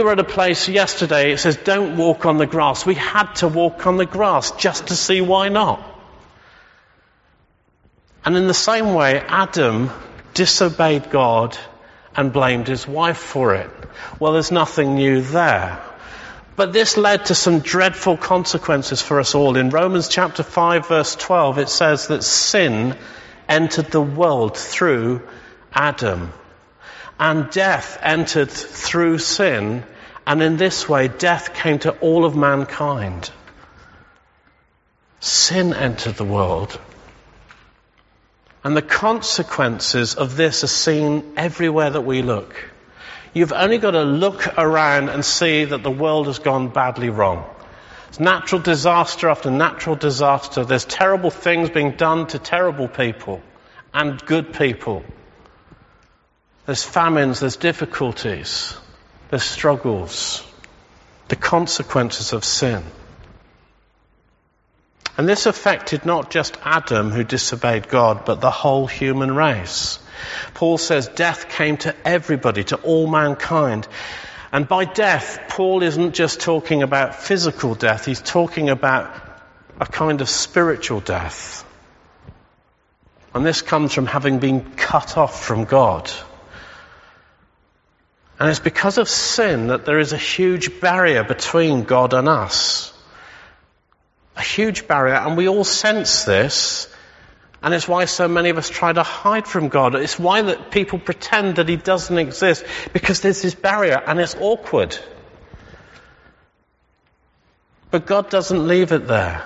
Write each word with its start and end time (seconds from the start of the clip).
We 0.00 0.04
were 0.04 0.12
at 0.12 0.18
a 0.18 0.24
place 0.24 0.66
yesterday, 0.66 1.32
it 1.32 1.40
says, 1.40 1.58
don't 1.58 1.98
walk 1.98 2.24
on 2.24 2.38
the 2.38 2.46
grass. 2.46 2.86
We 2.86 2.94
had 2.94 3.34
to 3.34 3.48
walk 3.48 3.86
on 3.86 3.98
the 3.98 4.06
grass 4.06 4.50
just 4.52 4.86
to 4.86 4.96
see 4.96 5.20
why 5.20 5.50
not. 5.50 5.78
And 8.24 8.34
in 8.34 8.46
the 8.46 8.54
same 8.54 8.94
way, 8.94 9.20
Adam 9.20 9.90
disobeyed 10.32 11.10
God 11.10 11.58
and 12.16 12.32
blamed 12.32 12.66
his 12.66 12.88
wife 12.88 13.18
for 13.18 13.54
it. 13.54 13.68
Well, 14.18 14.32
there's 14.32 14.50
nothing 14.50 14.94
new 14.94 15.20
there. 15.20 15.78
But 16.56 16.72
this 16.72 16.96
led 16.96 17.26
to 17.26 17.34
some 17.34 17.58
dreadful 17.58 18.16
consequences 18.16 19.02
for 19.02 19.20
us 19.20 19.34
all. 19.34 19.58
In 19.58 19.68
Romans 19.68 20.08
chapter 20.08 20.42
5 20.42 20.88
verse 20.88 21.14
12, 21.14 21.58
it 21.58 21.68
says 21.68 22.06
that 22.06 22.24
sin 22.24 22.96
entered 23.50 23.90
the 23.90 24.00
world 24.00 24.56
through 24.56 25.28
Adam. 25.74 26.32
And 27.20 27.50
death 27.50 27.98
entered 28.00 28.50
through 28.50 29.18
sin. 29.18 29.84
And 30.26 30.42
in 30.42 30.56
this 30.56 30.88
way, 30.88 31.08
death 31.08 31.52
came 31.52 31.78
to 31.80 31.92
all 31.98 32.24
of 32.24 32.34
mankind. 32.34 33.30
Sin 35.20 35.74
entered 35.74 36.14
the 36.14 36.24
world. 36.24 36.80
And 38.64 38.74
the 38.74 38.82
consequences 38.82 40.14
of 40.14 40.36
this 40.36 40.64
are 40.64 40.68
seen 40.68 41.34
everywhere 41.36 41.90
that 41.90 42.00
we 42.00 42.22
look. 42.22 42.70
You've 43.34 43.52
only 43.52 43.76
got 43.76 43.92
to 43.92 44.02
look 44.02 44.58
around 44.58 45.10
and 45.10 45.22
see 45.22 45.66
that 45.66 45.82
the 45.82 45.90
world 45.90 46.26
has 46.26 46.38
gone 46.38 46.68
badly 46.68 47.10
wrong. 47.10 47.44
It's 48.08 48.18
natural 48.18 48.62
disaster 48.62 49.28
after 49.28 49.50
natural 49.50 49.94
disaster. 49.94 50.64
There's 50.64 50.86
terrible 50.86 51.30
things 51.30 51.68
being 51.68 51.92
done 51.92 52.26
to 52.28 52.38
terrible 52.38 52.88
people 52.88 53.42
and 53.92 54.24
good 54.24 54.54
people. 54.54 55.04
There's 56.70 56.84
famines, 56.84 57.40
there's 57.40 57.56
difficulties, 57.56 58.76
there's 59.28 59.42
struggles, 59.42 60.46
the 61.26 61.34
consequences 61.34 62.32
of 62.32 62.44
sin. 62.44 62.84
And 65.18 65.28
this 65.28 65.46
affected 65.46 66.06
not 66.06 66.30
just 66.30 66.56
Adam 66.62 67.10
who 67.10 67.24
disobeyed 67.24 67.88
God, 67.88 68.24
but 68.24 68.40
the 68.40 68.52
whole 68.52 68.86
human 68.86 69.34
race. 69.34 69.98
Paul 70.54 70.78
says 70.78 71.08
death 71.08 71.48
came 71.48 71.76
to 71.78 71.92
everybody, 72.06 72.62
to 72.62 72.76
all 72.76 73.08
mankind. 73.08 73.88
And 74.52 74.68
by 74.68 74.84
death, 74.84 75.40
Paul 75.48 75.82
isn't 75.82 76.14
just 76.14 76.38
talking 76.38 76.84
about 76.84 77.16
physical 77.16 77.74
death, 77.74 78.04
he's 78.04 78.22
talking 78.22 78.70
about 78.70 79.12
a 79.80 79.86
kind 79.86 80.20
of 80.20 80.28
spiritual 80.28 81.00
death. 81.00 81.64
And 83.34 83.44
this 83.44 83.60
comes 83.60 83.92
from 83.92 84.06
having 84.06 84.38
been 84.38 84.76
cut 84.76 85.16
off 85.16 85.44
from 85.44 85.64
God. 85.64 86.08
And 88.40 88.48
it's 88.48 88.58
because 88.58 88.96
of 88.96 89.06
sin 89.06 89.66
that 89.66 89.84
there 89.84 89.98
is 89.98 90.14
a 90.14 90.16
huge 90.16 90.80
barrier 90.80 91.22
between 91.22 91.84
God 91.84 92.14
and 92.14 92.26
us. 92.26 92.90
A 94.34 94.40
huge 94.40 94.88
barrier, 94.88 95.16
and 95.16 95.36
we 95.36 95.46
all 95.46 95.62
sense 95.62 96.24
this. 96.24 96.88
And 97.62 97.74
it's 97.74 97.86
why 97.86 98.06
so 98.06 98.28
many 98.28 98.48
of 98.48 98.56
us 98.56 98.70
try 98.70 98.94
to 98.94 99.02
hide 99.02 99.46
from 99.46 99.68
God. 99.68 99.94
It's 99.94 100.18
why 100.18 100.40
that 100.40 100.70
people 100.70 100.98
pretend 100.98 101.56
that 101.56 101.68
He 101.68 101.76
doesn't 101.76 102.16
exist, 102.16 102.64
because 102.94 103.20
there's 103.20 103.42
this 103.42 103.54
barrier 103.54 104.02
and 104.06 104.18
it's 104.18 104.34
awkward. 104.40 104.96
But 107.90 108.06
God 108.06 108.30
doesn't 108.30 108.66
leave 108.66 108.92
it 108.92 109.06
there. 109.06 109.44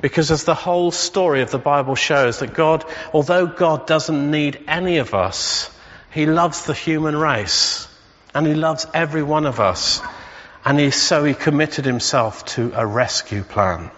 Because 0.00 0.32
as 0.32 0.42
the 0.42 0.54
whole 0.56 0.90
story 0.90 1.42
of 1.42 1.52
the 1.52 1.58
Bible 1.58 1.94
shows 1.94 2.40
that 2.40 2.54
God, 2.54 2.84
although 3.12 3.46
God 3.46 3.86
doesn't 3.86 4.32
need 4.32 4.64
any 4.66 4.96
of 4.96 5.14
us, 5.14 5.70
He 6.10 6.26
loves 6.26 6.64
the 6.64 6.74
human 6.74 7.14
race. 7.16 7.86
And 8.34 8.46
He 8.46 8.54
loves 8.54 8.86
every 8.94 9.22
one 9.22 9.46
of 9.46 9.60
us. 9.60 10.00
And 10.64 10.78
he, 10.78 10.90
so 10.90 11.24
He 11.24 11.34
committed 11.34 11.84
Himself 11.84 12.44
to 12.56 12.72
a 12.74 12.86
rescue 12.86 13.42
plan. 13.42 13.90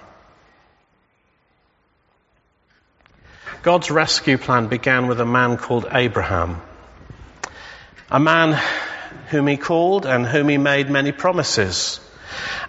God's 3.63 3.91
rescue 3.91 4.39
plan 4.39 4.69
began 4.69 5.07
with 5.07 5.21
a 5.21 5.27
man 5.27 5.57
called 5.57 5.87
Abraham. 5.91 6.61
A 8.11 8.19
man 8.21 8.61
whom 9.29 9.47
He 9.47 9.57
called 9.57 10.07
and 10.07 10.27
whom 10.27 10.49
He 10.49 10.59
made 10.59 10.91
many 10.91 11.13
promises. 11.13 12.01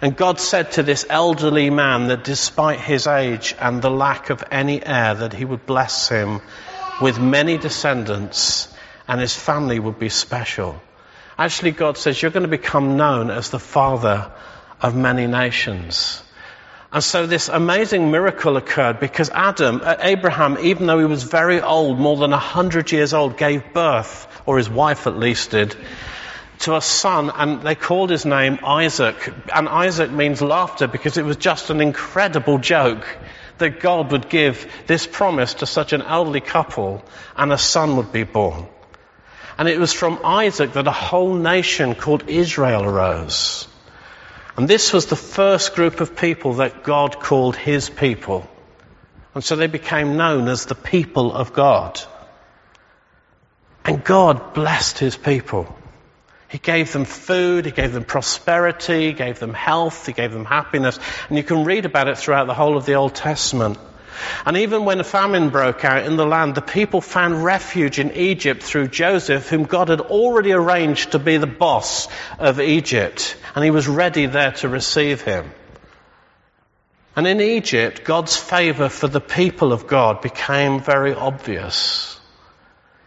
And 0.00 0.16
God 0.16 0.40
said 0.40 0.72
to 0.72 0.82
this 0.82 1.06
elderly 1.08 1.70
man 1.70 2.08
that 2.08 2.24
despite 2.24 2.80
his 2.80 3.06
age 3.06 3.54
and 3.58 3.80
the 3.80 3.90
lack 3.90 4.30
of 4.30 4.44
any 4.50 4.84
heir, 4.84 5.14
that 5.14 5.32
he 5.32 5.44
would 5.44 5.66
bless 5.66 6.08
him 6.08 6.40
with 7.00 7.18
many 7.18 7.58
descendants 7.58 8.68
and 9.08 9.20
his 9.20 9.34
family 9.34 9.78
would 9.78 9.98
be 9.98 10.08
special. 10.08 10.80
Actually, 11.38 11.72
God 11.72 11.98
says, 11.98 12.20
you're 12.20 12.30
going 12.30 12.44
to 12.44 12.48
become 12.48 12.96
known 12.96 13.30
as 13.30 13.50
the 13.50 13.58
father 13.58 14.30
of 14.80 14.94
many 14.94 15.26
nations. 15.26 16.22
And 16.92 17.02
so 17.02 17.26
this 17.26 17.48
amazing 17.48 18.12
miracle 18.12 18.56
occurred 18.56 19.00
because 19.00 19.28
Adam, 19.30 19.80
uh, 19.82 19.96
Abraham, 19.98 20.58
even 20.60 20.86
though 20.86 21.00
he 21.00 21.06
was 21.06 21.24
very 21.24 21.60
old, 21.60 21.98
more 21.98 22.16
than 22.16 22.32
a 22.32 22.38
hundred 22.38 22.92
years 22.92 23.12
old, 23.12 23.36
gave 23.36 23.72
birth, 23.72 24.28
or 24.46 24.58
his 24.58 24.70
wife 24.70 25.08
at 25.08 25.18
least 25.18 25.50
did, 25.50 25.74
to 26.60 26.76
a 26.76 26.80
son, 26.80 27.30
and 27.34 27.62
they 27.62 27.74
called 27.74 28.10
his 28.10 28.24
name 28.24 28.60
Isaac. 28.62 29.16
And 29.52 29.68
Isaac 29.68 30.12
means 30.12 30.40
laughter 30.40 30.86
because 30.86 31.16
it 31.16 31.24
was 31.24 31.36
just 31.36 31.70
an 31.70 31.80
incredible 31.80 32.58
joke 32.58 33.04
that 33.58 33.80
God 33.80 34.12
would 34.12 34.28
give 34.28 34.70
this 34.86 35.04
promise 35.04 35.54
to 35.54 35.66
such 35.66 35.92
an 35.92 36.02
elderly 36.02 36.40
couple 36.40 37.02
and 37.36 37.52
a 37.52 37.58
son 37.58 37.96
would 37.96 38.12
be 38.12 38.22
born. 38.22 38.68
And 39.56 39.68
it 39.68 39.78
was 39.78 39.92
from 39.92 40.20
Isaac 40.24 40.72
that 40.72 40.86
a 40.86 40.92
whole 40.92 41.34
nation 41.34 41.94
called 41.94 42.28
Israel 42.28 42.84
arose. 42.84 43.68
And 44.56 44.68
this 44.68 44.92
was 44.92 45.06
the 45.06 45.16
first 45.16 45.74
group 45.74 46.00
of 46.00 46.16
people 46.16 46.54
that 46.54 46.84
God 46.84 47.18
called 47.20 47.56
his 47.56 47.88
people. 47.90 48.48
And 49.34 49.42
so 49.42 49.56
they 49.56 49.66
became 49.66 50.16
known 50.16 50.48
as 50.48 50.66
the 50.66 50.74
people 50.74 51.32
of 51.32 51.52
God. 51.52 52.00
And 53.84 54.02
God 54.04 54.54
blessed 54.54 54.98
his 54.98 55.16
people. 55.16 55.74
He 56.48 56.58
gave 56.58 56.92
them 56.92 57.04
food, 57.04 57.64
He 57.64 57.72
gave 57.72 57.92
them 57.92 58.04
prosperity, 58.04 59.06
He 59.06 59.12
gave 59.12 59.40
them 59.40 59.54
health, 59.54 60.06
He 60.06 60.12
gave 60.12 60.32
them 60.32 60.44
happiness. 60.44 61.00
And 61.28 61.36
you 61.36 61.42
can 61.42 61.64
read 61.64 61.84
about 61.84 62.06
it 62.06 62.16
throughout 62.16 62.46
the 62.46 62.54
whole 62.54 62.76
of 62.76 62.86
the 62.86 62.94
Old 62.94 63.12
Testament. 63.12 63.76
And 64.46 64.56
even 64.58 64.84
when 64.84 65.00
a 65.00 65.04
famine 65.04 65.50
broke 65.50 65.84
out 65.84 66.04
in 66.04 66.16
the 66.16 66.26
land, 66.26 66.54
the 66.54 66.62
people 66.62 67.00
found 67.00 67.44
refuge 67.44 67.98
in 67.98 68.12
Egypt 68.12 68.62
through 68.62 68.88
Joseph, 68.88 69.48
whom 69.48 69.64
God 69.64 69.88
had 69.88 70.00
already 70.00 70.52
arranged 70.52 71.12
to 71.12 71.18
be 71.18 71.36
the 71.36 71.46
boss 71.46 72.08
of 72.38 72.60
Egypt. 72.60 73.36
And 73.54 73.64
he 73.64 73.70
was 73.70 73.88
ready 73.88 74.26
there 74.26 74.52
to 74.52 74.68
receive 74.68 75.22
him. 75.22 75.50
And 77.16 77.26
in 77.26 77.40
Egypt, 77.40 78.04
God's 78.04 78.36
favor 78.36 78.88
for 78.88 79.06
the 79.06 79.20
people 79.20 79.72
of 79.72 79.86
God 79.86 80.20
became 80.20 80.80
very 80.80 81.14
obvious. 81.14 82.20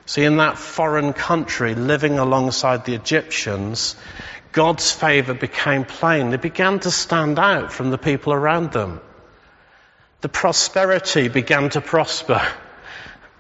See, 0.05 0.23
in 0.23 0.37
that 0.37 0.57
foreign 0.57 1.11
country, 1.11 1.75
living 1.75 2.17
alongside 2.17 2.85
the 2.85 2.95
Egyptians, 2.95 3.97
God's 4.53 4.89
favor 4.89 5.33
became 5.33 5.83
plain. 5.83 6.29
They 6.29 6.37
began 6.37 6.79
to 6.79 6.91
stand 6.91 7.37
out 7.37 7.73
from 7.73 7.89
the 7.89 7.97
people 7.97 8.31
around 8.31 8.71
them. 8.71 9.01
The 10.21 10.29
prosperity 10.29 11.27
began 11.27 11.69
to 11.71 11.81
prosper. 11.81 12.41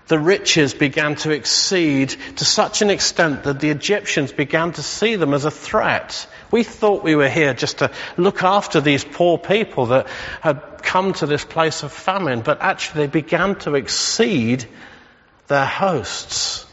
The 0.07 0.19
riches 0.19 0.73
began 0.73 1.15
to 1.17 1.31
exceed 1.31 2.15
to 2.37 2.45
such 2.45 2.81
an 2.81 2.89
extent 2.89 3.43
that 3.43 3.59
the 3.59 3.71
Egyptians 3.71 4.31
began 4.31 4.71
to 4.73 4.83
see 4.83 5.15
them 5.15 5.33
as 5.33 5.43
a 5.43 5.51
threat. 5.51 6.27
We 6.49 6.63
thought 6.63 7.03
we 7.03 7.15
were 7.15 7.29
here 7.29 7.53
just 7.53 7.79
to 7.79 7.91
look 8.15 8.41
after 8.41 8.79
these 8.79 9.03
poor 9.03 9.37
people 9.37 9.87
that 9.87 10.07
had 10.39 10.81
come 10.81 11.13
to 11.13 11.25
this 11.25 11.43
place 11.43 11.83
of 11.83 11.91
famine, 11.91 12.41
but 12.41 12.61
actually 12.61 13.07
they 13.07 13.11
began 13.11 13.55
to 13.55 13.75
exceed 13.75 14.65
their 15.47 15.65
hosts. 15.65 16.66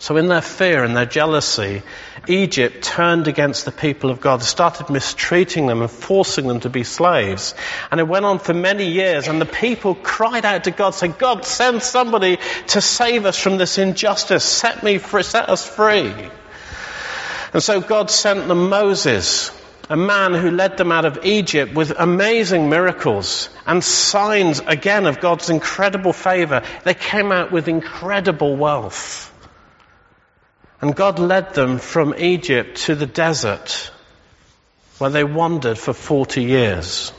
So 0.00 0.16
in 0.16 0.28
their 0.28 0.40
fear 0.40 0.82
and 0.82 0.96
their 0.96 1.04
jealousy, 1.04 1.82
Egypt 2.26 2.82
turned 2.82 3.28
against 3.28 3.66
the 3.66 3.70
people 3.70 4.08
of 4.08 4.18
God, 4.18 4.42
started 4.42 4.88
mistreating 4.88 5.66
them 5.66 5.82
and 5.82 5.90
forcing 5.90 6.48
them 6.48 6.60
to 6.60 6.70
be 6.70 6.84
slaves. 6.84 7.54
And 7.90 8.00
it 8.00 8.08
went 8.08 8.24
on 8.24 8.38
for 8.38 8.54
many 8.54 8.86
years 8.86 9.28
and 9.28 9.38
the 9.38 9.46
people 9.46 9.94
cried 9.94 10.46
out 10.46 10.64
to 10.64 10.70
God 10.70 10.94
saying, 10.94 11.16
God, 11.18 11.44
send 11.44 11.82
somebody 11.82 12.38
to 12.68 12.80
save 12.80 13.26
us 13.26 13.36
from 13.38 13.58
this 13.58 13.76
injustice. 13.76 14.42
Set 14.42 14.82
me 14.82 14.96
free, 14.96 15.22
set 15.22 15.50
us 15.50 15.68
free. 15.68 16.14
And 17.52 17.62
so 17.62 17.82
God 17.82 18.10
sent 18.10 18.48
them 18.48 18.70
Moses, 18.70 19.50
a 19.90 19.98
man 19.98 20.32
who 20.32 20.50
led 20.50 20.78
them 20.78 20.92
out 20.92 21.04
of 21.04 21.26
Egypt 21.26 21.74
with 21.74 21.92
amazing 21.98 22.70
miracles 22.70 23.50
and 23.66 23.84
signs 23.84 24.60
again 24.60 25.04
of 25.04 25.20
God's 25.20 25.50
incredible 25.50 26.14
favor. 26.14 26.62
They 26.84 26.94
came 26.94 27.32
out 27.32 27.52
with 27.52 27.68
incredible 27.68 28.56
wealth. 28.56 29.26
And 30.80 30.96
God 30.96 31.18
led 31.18 31.54
them 31.54 31.78
from 31.78 32.14
Egypt 32.16 32.78
to 32.86 32.94
the 32.94 33.06
desert 33.06 33.90
where 34.98 35.10
they 35.10 35.24
wandered 35.24 35.78
for 35.78 35.92
40 35.92 36.42
years. 36.42 37.12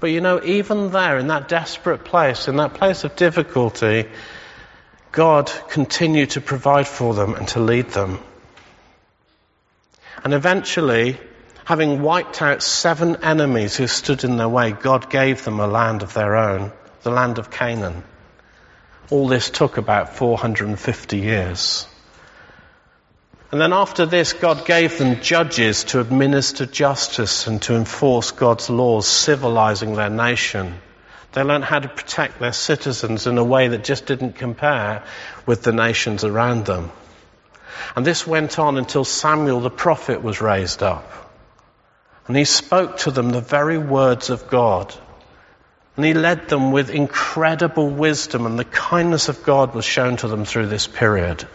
But 0.00 0.10
you 0.10 0.20
know, 0.20 0.42
even 0.42 0.90
there, 0.90 1.18
in 1.18 1.28
that 1.28 1.48
desperate 1.48 2.04
place, 2.04 2.46
in 2.48 2.56
that 2.56 2.74
place 2.74 3.04
of 3.04 3.16
difficulty, 3.16 4.06
God 5.12 5.50
continued 5.68 6.30
to 6.30 6.40
provide 6.40 6.86
for 6.86 7.14
them 7.14 7.34
and 7.34 7.48
to 7.48 7.60
lead 7.60 7.90
them. 7.90 8.18
And 10.22 10.34
eventually, 10.34 11.18
having 11.64 12.02
wiped 12.02 12.42
out 12.42 12.62
seven 12.62 13.24
enemies 13.24 13.76
who 13.76 13.86
stood 13.86 14.24
in 14.24 14.36
their 14.36 14.48
way, 14.48 14.72
God 14.72 15.10
gave 15.10 15.44
them 15.44 15.60
a 15.60 15.66
land 15.66 16.02
of 16.02 16.14
their 16.14 16.36
own, 16.36 16.72
the 17.02 17.10
land 17.10 17.38
of 17.38 17.50
Canaan. 17.50 18.04
All 19.10 19.28
this 19.28 19.50
took 19.50 19.76
about 19.76 20.16
450 20.16 21.18
years. 21.18 21.86
And 23.54 23.60
then 23.60 23.72
after 23.72 24.04
this, 24.04 24.32
God 24.32 24.66
gave 24.66 24.98
them 24.98 25.20
judges 25.20 25.84
to 25.84 26.00
administer 26.00 26.66
justice 26.66 27.46
and 27.46 27.62
to 27.62 27.76
enforce 27.76 28.32
God's 28.32 28.68
laws, 28.68 29.06
civilizing 29.06 29.94
their 29.94 30.10
nation. 30.10 30.74
They 31.30 31.44
learned 31.44 31.62
how 31.62 31.78
to 31.78 31.86
protect 31.86 32.40
their 32.40 32.52
citizens 32.52 33.28
in 33.28 33.38
a 33.38 33.44
way 33.44 33.68
that 33.68 33.84
just 33.84 34.06
didn't 34.06 34.32
compare 34.32 35.04
with 35.46 35.62
the 35.62 35.72
nations 35.72 36.24
around 36.24 36.64
them. 36.66 36.90
And 37.94 38.04
this 38.04 38.26
went 38.26 38.58
on 38.58 38.76
until 38.76 39.04
Samuel 39.04 39.60
the 39.60 39.70
prophet 39.70 40.20
was 40.20 40.40
raised 40.40 40.82
up. 40.82 41.08
And 42.26 42.36
he 42.36 42.46
spoke 42.46 42.96
to 42.96 43.12
them 43.12 43.30
the 43.30 43.40
very 43.40 43.78
words 43.78 44.30
of 44.30 44.48
God. 44.48 44.92
And 45.94 46.04
he 46.04 46.12
led 46.12 46.48
them 46.48 46.72
with 46.72 46.90
incredible 46.90 47.88
wisdom 47.88 48.46
and 48.46 48.58
the 48.58 48.64
kindness 48.64 49.28
of 49.28 49.44
God 49.44 49.76
was 49.76 49.84
shown 49.84 50.16
to 50.16 50.26
them 50.26 50.44
through 50.44 50.66
this 50.66 50.88
period. 50.88 51.46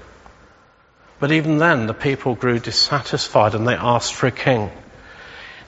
But 1.20 1.32
even 1.32 1.58
then, 1.58 1.88
the 1.88 1.94
people 1.94 2.36
grew 2.36 2.60
dissatisfied 2.60 3.56
and 3.56 3.68
they 3.68 3.76
asked 3.76 4.14
for 4.14 4.28
a 4.28 4.32
king. 4.32 4.72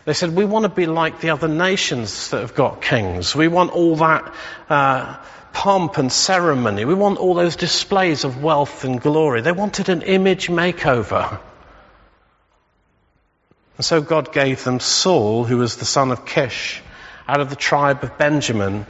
They 0.06 0.14
said, 0.14 0.36
we 0.36 0.46
want 0.46 0.64
to 0.64 0.70
be 0.70 0.86
like 0.86 1.20
the 1.20 1.30
other 1.30 1.48
nations 1.48 2.30
that 2.30 2.42
have 2.42 2.56
got 2.56 2.82
kings. 2.82 3.36
We 3.36 3.48
want 3.48 3.72
all 3.72 3.98
that 3.98 4.34
uh, 4.70 5.18
pomp 5.54 5.98
and 5.98 6.12
ceremony. 6.12 6.86
We 6.86 6.94
want 6.94 7.20
all 7.20 7.36
those 7.36 7.56
displays 7.56 8.24
of 8.24 8.42
wealth 8.42 8.84
and 8.84 9.00
glory. 9.00 9.42
They 9.42 9.52
wanted 9.52 9.90
an 9.90 10.02
image 10.02 10.48
makeover. 10.48 11.40
And 13.78 13.86
so 13.86 14.02
God 14.02 14.32
gave 14.32 14.64
them 14.64 14.80
Saul, 14.80 15.44
who 15.44 15.58
was 15.58 15.78
the 15.78 15.86
son 15.86 16.12
of 16.12 16.26
Kish, 16.26 16.82
out 17.28 17.40
of 17.40 17.50
the 17.50 17.56
tribe 17.56 18.04
of 18.04 18.18
Benjamin, 18.18 18.86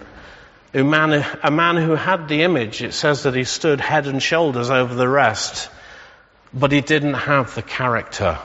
a 0.73 0.83
man, 0.83 1.25
a 1.43 1.51
man 1.51 1.75
who 1.77 1.95
had 1.95 2.27
the 2.27 2.43
image. 2.43 2.81
It 2.81 2.93
says 2.93 3.23
that 3.23 3.35
he 3.35 3.43
stood 3.43 3.81
head 3.81 4.07
and 4.07 4.21
shoulders 4.23 4.69
over 4.69 4.93
the 4.93 5.07
rest, 5.07 5.69
but 6.53 6.71
he 6.71 6.81
didn't 6.81 7.13
have 7.13 7.55
the 7.55 7.61
character. 7.61 8.37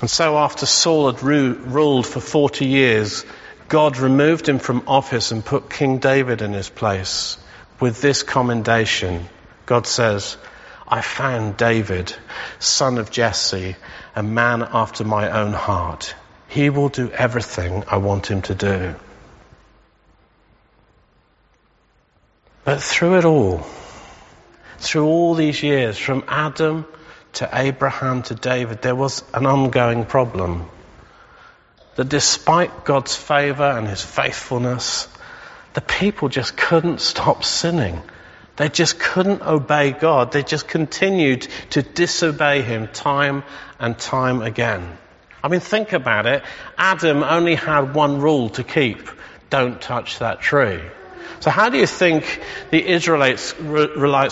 And 0.00 0.10
so 0.10 0.36
after 0.36 0.66
Saul 0.66 1.10
had 1.10 1.22
ru- 1.22 1.54
ruled 1.54 2.06
for 2.06 2.20
40 2.20 2.66
years, 2.66 3.24
God 3.68 3.98
removed 3.98 4.48
him 4.48 4.58
from 4.58 4.84
office 4.86 5.30
and 5.30 5.44
put 5.44 5.70
King 5.70 5.98
David 5.98 6.42
in 6.42 6.52
his 6.52 6.68
place 6.68 7.38
with 7.78 8.00
this 8.00 8.22
commendation. 8.22 9.28
God 9.66 9.86
says, 9.86 10.36
I 10.88 11.00
found 11.00 11.56
David, 11.56 12.14
son 12.58 12.98
of 12.98 13.10
Jesse, 13.10 13.76
a 14.14 14.22
man 14.22 14.62
after 14.62 15.04
my 15.04 15.30
own 15.30 15.52
heart. 15.52 16.14
He 16.48 16.68
will 16.68 16.88
do 16.88 17.10
everything 17.10 17.84
I 17.88 17.96
want 17.96 18.26
him 18.26 18.42
to 18.42 18.54
do. 18.54 18.94
But 22.64 22.82
through 22.82 23.18
it 23.18 23.24
all, 23.24 23.66
through 24.82 25.06
all 25.06 25.34
these 25.34 25.62
years, 25.62 25.96
from 25.96 26.24
Adam 26.26 26.86
to 27.34 27.48
Abraham 27.52 28.22
to 28.24 28.34
David, 28.34 28.82
there 28.82 28.96
was 28.96 29.22
an 29.32 29.46
ongoing 29.46 30.04
problem. 30.04 30.68
That 31.94 32.08
despite 32.08 32.84
God's 32.84 33.14
favor 33.14 33.64
and 33.64 33.86
his 33.86 34.02
faithfulness, 34.02 35.08
the 35.74 35.80
people 35.80 36.28
just 36.28 36.56
couldn't 36.56 37.00
stop 37.00 37.44
sinning. 37.44 38.02
They 38.56 38.68
just 38.68 38.98
couldn't 38.98 39.42
obey 39.42 39.92
God. 39.92 40.32
They 40.32 40.42
just 40.42 40.66
continued 40.66 41.46
to 41.70 41.82
disobey 41.82 42.62
him 42.62 42.88
time 42.88 43.44
and 43.78 43.96
time 43.96 44.42
again. 44.42 44.98
I 45.44 45.48
mean, 45.48 45.60
think 45.60 45.92
about 45.92 46.26
it. 46.26 46.42
Adam 46.76 47.22
only 47.22 47.54
had 47.54 47.94
one 47.94 48.20
rule 48.20 48.50
to 48.50 48.64
keep. 48.64 49.08
Don't 49.48 49.80
touch 49.80 50.18
that 50.18 50.40
tree. 50.40 50.80
So 51.40 51.50
how 51.50 51.68
do 51.68 51.78
you 51.78 51.86
think 51.86 52.40
the 52.70 52.86
Israelites, 52.86 53.52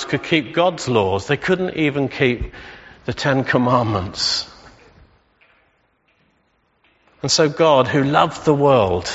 could 0.04 0.22
keep 0.22 0.54
God's 0.54 0.88
laws? 0.88 1.26
They 1.26 1.36
couldn't 1.36 1.76
even 1.76 2.08
keep 2.08 2.52
the 3.04 3.12
Ten 3.12 3.44
Commandments. 3.44 4.48
And 7.22 7.30
so 7.30 7.48
God, 7.48 7.88
who 7.88 8.02
loved 8.02 8.44
the 8.44 8.54
world, 8.54 9.08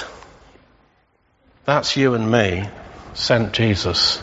that's 1.66 1.98
you 1.98 2.14
and 2.14 2.30
me, 2.30 2.70
sent 3.14 3.54
Jesus. 3.54 4.22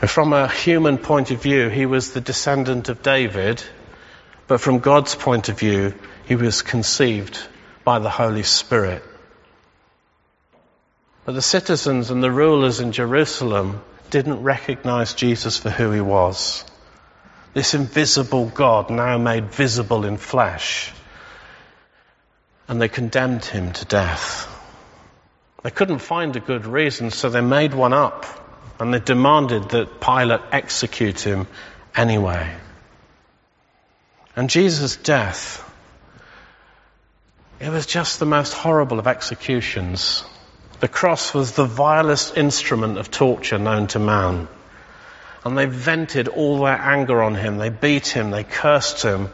And 0.00 0.10
from 0.10 0.32
a 0.32 0.46
human 0.48 0.98
point 0.98 1.30
of 1.30 1.42
view, 1.42 1.68
he 1.68 1.86
was 1.86 2.12
the 2.12 2.20
descendant 2.20 2.90
of 2.90 3.02
David, 3.02 3.62
but 4.46 4.60
from 4.60 4.80
God's 4.80 5.14
point 5.14 5.48
of 5.48 5.58
view, 5.58 5.94
he 6.26 6.36
was 6.36 6.60
conceived 6.62 7.38
by 7.84 7.98
the 7.98 8.10
Holy 8.10 8.42
Spirit. 8.42 9.02
But 11.26 11.34
the 11.34 11.42
citizens 11.42 12.12
and 12.12 12.22
the 12.22 12.30
rulers 12.30 12.78
in 12.78 12.92
Jerusalem 12.92 13.82
didn't 14.10 14.44
recognize 14.44 15.12
Jesus 15.12 15.58
for 15.58 15.70
who 15.70 15.90
he 15.90 16.00
was. 16.00 16.64
This 17.52 17.74
invisible 17.74 18.46
God 18.46 18.90
now 18.90 19.18
made 19.18 19.50
visible 19.50 20.04
in 20.04 20.18
flesh. 20.18 20.92
And 22.68 22.80
they 22.80 22.88
condemned 22.88 23.44
him 23.44 23.72
to 23.72 23.84
death. 23.84 24.46
They 25.64 25.72
couldn't 25.72 25.98
find 25.98 26.36
a 26.36 26.40
good 26.40 26.64
reason, 26.64 27.10
so 27.10 27.28
they 27.28 27.40
made 27.40 27.74
one 27.74 27.92
up 27.92 28.24
and 28.78 28.94
they 28.94 29.00
demanded 29.00 29.70
that 29.70 30.00
Pilate 30.00 30.42
execute 30.52 31.18
him 31.18 31.48
anyway. 31.96 32.54
And 34.36 34.48
Jesus' 34.48 34.94
death, 34.94 35.60
it 37.58 37.70
was 37.70 37.86
just 37.86 38.20
the 38.20 38.26
most 38.26 38.52
horrible 38.52 39.00
of 39.00 39.08
executions. 39.08 40.24
The 40.80 40.88
cross 40.88 41.32
was 41.32 41.52
the 41.52 41.64
vilest 41.64 42.36
instrument 42.36 42.98
of 42.98 43.10
torture 43.10 43.58
known 43.58 43.86
to 43.88 43.98
man. 43.98 44.48
And 45.44 45.56
they 45.56 45.66
vented 45.66 46.28
all 46.28 46.64
their 46.64 46.78
anger 46.78 47.22
on 47.22 47.34
him. 47.34 47.56
They 47.56 47.70
beat 47.70 48.08
him. 48.08 48.30
They 48.30 48.44
cursed 48.44 49.02
him. 49.02 49.30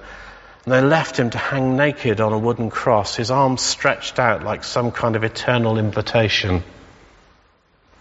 And 0.64 0.72
they 0.72 0.80
left 0.80 1.18
him 1.18 1.30
to 1.30 1.38
hang 1.38 1.76
naked 1.76 2.20
on 2.20 2.32
a 2.32 2.38
wooden 2.38 2.70
cross, 2.70 3.16
his 3.16 3.32
arms 3.32 3.62
stretched 3.62 4.20
out 4.20 4.44
like 4.44 4.62
some 4.62 4.92
kind 4.92 5.16
of 5.16 5.24
eternal 5.24 5.76
invitation 5.76 6.62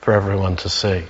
for 0.02 0.14
everyone 0.14 0.58
to 0.58 0.70
see. 0.70 1.04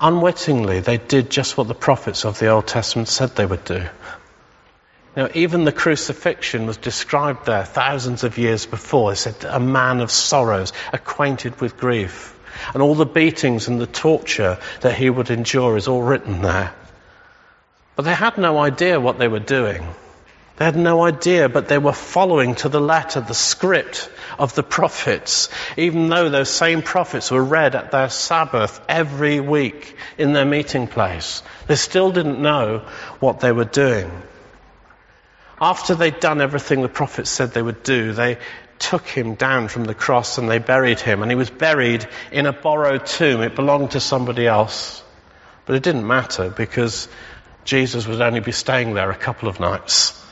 Unwittingly, 0.00 0.80
they 0.80 0.96
did 0.96 1.30
just 1.30 1.56
what 1.58 1.68
the 1.68 1.74
prophets 1.74 2.24
of 2.24 2.38
the 2.38 2.48
Old 2.48 2.66
Testament 2.66 3.08
said 3.08 3.34
they 3.36 3.46
would 3.46 3.64
do. 3.64 3.86
Now, 5.16 5.30
even 5.32 5.64
the 5.64 5.72
crucifixion 5.72 6.66
was 6.66 6.76
described 6.76 7.46
there 7.46 7.64
thousands 7.64 8.22
of 8.22 8.36
years 8.36 8.66
before. 8.66 9.12
It 9.12 9.16
said, 9.16 9.44
a 9.44 9.58
man 9.58 10.00
of 10.00 10.10
sorrows, 10.10 10.74
acquainted 10.92 11.58
with 11.58 11.78
grief. 11.78 12.38
And 12.74 12.82
all 12.82 12.94
the 12.94 13.06
beatings 13.06 13.66
and 13.66 13.80
the 13.80 13.86
torture 13.86 14.58
that 14.82 14.94
he 14.94 15.08
would 15.08 15.30
endure 15.30 15.78
is 15.78 15.88
all 15.88 16.02
written 16.02 16.42
there. 16.42 16.74
But 17.96 18.04
they 18.04 18.14
had 18.14 18.36
no 18.36 18.58
idea 18.58 19.00
what 19.00 19.18
they 19.18 19.28
were 19.28 19.40
doing. 19.40 19.86
They 20.56 20.66
had 20.66 20.76
no 20.76 21.02
idea, 21.02 21.48
but 21.48 21.68
they 21.68 21.78
were 21.78 21.92
following 21.92 22.54
to 22.56 22.68
the 22.68 22.80
letter 22.80 23.22
the 23.22 23.34
script 23.34 24.10
of 24.38 24.54
the 24.54 24.62
prophets, 24.62 25.48
even 25.78 26.08
though 26.08 26.28
those 26.28 26.50
same 26.50 26.82
prophets 26.82 27.30
were 27.30 27.42
read 27.42 27.74
at 27.74 27.90
their 27.90 28.10
Sabbath 28.10 28.80
every 28.86 29.40
week 29.40 29.96
in 30.18 30.34
their 30.34 30.44
meeting 30.44 30.88
place. 30.88 31.42
They 31.68 31.76
still 31.76 32.10
didn't 32.10 32.40
know 32.40 32.84
what 33.20 33.40
they 33.40 33.52
were 33.52 33.64
doing. 33.64 34.10
After 35.60 35.94
they'd 35.94 36.20
done 36.20 36.40
everything 36.40 36.82
the 36.82 36.88
prophets 36.88 37.30
said 37.30 37.52
they 37.52 37.62
would 37.62 37.82
do, 37.82 38.12
they 38.12 38.38
took 38.78 39.06
him 39.06 39.34
down 39.34 39.68
from 39.68 39.84
the 39.84 39.94
cross 39.94 40.36
and 40.36 40.48
they 40.48 40.58
buried 40.58 41.00
him. 41.00 41.22
And 41.22 41.30
he 41.30 41.36
was 41.36 41.48
buried 41.48 42.06
in 42.30 42.46
a 42.46 42.52
borrowed 42.52 43.06
tomb. 43.06 43.40
It 43.40 43.54
belonged 43.54 43.92
to 43.92 44.00
somebody 44.00 44.46
else. 44.46 45.02
But 45.64 45.76
it 45.76 45.82
didn't 45.82 46.06
matter 46.06 46.50
because 46.50 47.08
Jesus 47.64 48.06
would 48.06 48.20
only 48.20 48.40
be 48.40 48.52
staying 48.52 48.94
there 48.94 49.10
a 49.10 49.16
couple 49.16 49.48
of 49.48 49.58
nights. 49.58 50.22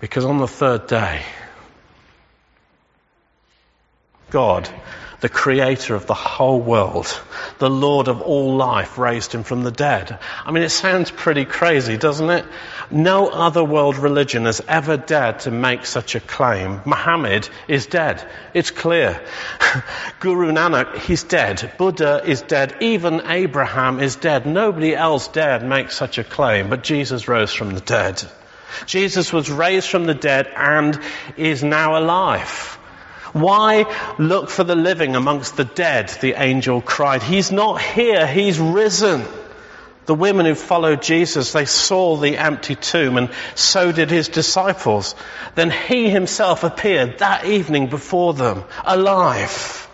Because 0.00 0.24
on 0.24 0.38
the 0.38 0.48
third 0.48 0.86
day, 0.86 1.22
God 4.30 4.68
the 5.20 5.28
creator 5.28 5.94
of 5.94 6.06
the 6.06 6.14
whole 6.14 6.60
world, 6.60 7.20
the 7.58 7.70
Lord 7.70 8.08
of 8.08 8.20
all 8.20 8.56
life, 8.56 8.98
raised 8.98 9.32
him 9.32 9.44
from 9.44 9.62
the 9.62 9.70
dead. 9.70 10.18
I 10.44 10.52
mean, 10.52 10.62
it 10.62 10.70
sounds 10.70 11.10
pretty 11.10 11.44
crazy, 11.44 11.96
doesn't 11.96 12.28
it? 12.28 12.44
No 12.90 13.28
other 13.28 13.64
world 13.64 13.96
religion 13.96 14.44
has 14.44 14.60
ever 14.68 14.96
dared 14.96 15.40
to 15.40 15.50
make 15.50 15.86
such 15.86 16.14
a 16.14 16.20
claim. 16.20 16.82
Muhammad 16.84 17.48
is 17.66 17.86
dead. 17.86 18.28
It's 18.52 18.70
clear. 18.70 19.20
Guru 20.20 20.52
Nanak, 20.52 20.98
he's 20.98 21.24
dead. 21.24 21.72
Buddha 21.78 22.22
is 22.24 22.42
dead. 22.42 22.76
Even 22.80 23.22
Abraham 23.26 24.00
is 24.00 24.16
dead. 24.16 24.46
Nobody 24.46 24.94
else 24.94 25.28
dared 25.28 25.62
make 25.62 25.90
such 25.90 26.18
a 26.18 26.24
claim, 26.24 26.68
but 26.68 26.82
Jesus 26.82 27.26
rose 27.26 27.52
from 27.52 27.74
the 27.74 27.80
dead. 27.80 28.22
Jesus 28.84 29.32
was 29.32 29.50
raised 29.50 29.88
from 29.88 30.04
the 30.04 30.14
dead 30.14 30.48
and 30.54 31.00
is 31.36 31.62
now 31.62 31.98
alive. 31.98 32.75
Why 33.36 33.84
look 34.18 34.48
for 34.48 34.64
the 34.64 34.74
living 34.74 35.14
amongst 35.14 35.58
the 35.58 35.66
dead? 35.66 36.08
The 36.08 36.40
angel 36.42 36.80
cried. 36.80 37.22
He's 37.22 37.52
not 37.52 37.82
here. 37.82 38.26
He's 38.26 38.58
risen. 38.58 39.24
The 40.06 40.14
women 40.14 40.46
who 40.46 40.54
followed 40.54 41.02
Jesus, 41.02 41.52
they 41.52 41.66
saw 41.66 42.16
the 42.16 42.38
empty 42.38 42.76
tomb 42.76 43.18
and 43.18 43.30
so 43.54 43.92
did 43.92 44.10
his 44.10 44.28
disciples. 44.28 45.14
Then 45.54 45.70
he 45.70 46.08
himself 46.08 46.64
appeared 46.64 47.18
that 47.18 47.44
evening 47.44 47.88
before 47.88 48.32
them, 48.32 48.64
alive. 48.84 49.86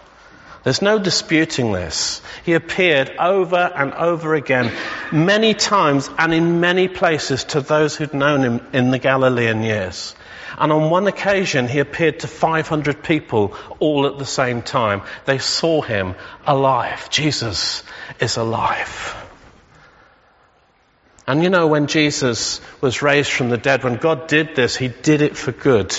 There's 0.62 0.82
no 0.82 1.00
disputing 1.00 1.72
this. 1.72 2.22
He 2.44 2.52
appeared 2.52 3.10
over 3.18 3.56
and 3.56 3.92
over 3.94 4.36
again, 4.36 4.72
many 5.10 5.54
times 5.54 6.08
and 6.16 6.32
in 6.32 6.60
many 6.60 6.86
places 6.86 7.42
to 7.44 7.60
those 7.60 7.96
who'd 7.96 8.14
known 8.14 8.42
him 8.42 8.66
in 8.72 8.92
the 8.92 9.00
Galilean 9.00 9.64
years. 9.64 10.14
And 10.58 10.72
on 10.72 10.90
one 10.90 11.06
occasion, 11.06 11.68
he 11.68 11.78
appeared 11.78 12.20
to 12.20 12.28
500 12.28 13.02
people 13.02 13.54
all 13.78 14.06
at 14.06 14.18
the 14.18 14.26
same 14.26 14.62
time. 14.62 15.02
They 15.24 15.38
saw 15.38 15.82
him 15.82 16.14
alive. 16.46 17.10
Jesus 17.10 17.82
is 18.20 18.36
alive. 18.36 19.16
And 21.26 21.42
you 21.42 21.50
know, 21.50 21.68
when 21.68 21.86
Jesus 21.86 22.60
was 22.80 23.02
raised 23.02 23.30
from 23.30 23.48
the 23.48 23.56
dead, 23.56 23.84
when 23.84 23.96
God 23.96 24.26
did 24.26 24.56
this, 24.56 24.76
He 24.76 24.88
did 24.88 25.22
it 25.22 25.36
for 25.36 25.52
good. 25.52 25.96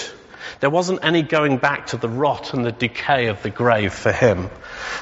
There 0.60 0.70
wasn't 0.70 1.04
any 1.04 1.24
going 1.24 1.58
back 1.58 1.88
to 1.88 1.98
the 1.98 2.10
rot 2.10 2.54
and 2.54 2.66
the 2.66 2.72
decay 2.72 3.28
of 3.28 3.42
the 3.42 3.50
grave 3.50 3.94
for 3.94 4.12
Him. 4.12 4.50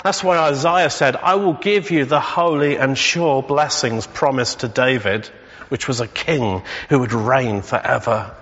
That's 0.03 0.23
why 0.23 0.37
Isaiah 0.37 0.89
said, 0.89 1.15
I 1.15 1.35
will 1.35 1.53
give 1.53 1.91
you 1.91 2.05
the 2.05 2.19
holy 2.19 2.77
and 2.77 2.97
sure 2.97 3.41
blessings 3.41 4.05
promised 4.07 4.59
to 4.59 4.67
David, 4.67 5.25
which 5.69 5.87
was 5.87 5.99
a 6.01 6.07
king 6.07 6.63
who 6.89 6.99
would 6.99 7.13
reign 7.13 7.61
forever. 7.61 8.35